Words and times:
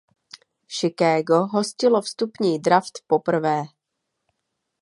Chicago 0.67 1.41
hostilo 1.45 2.01
vstupní 2.01 2.59
draft 2.59 2.99
poprvé. 3.07 3.63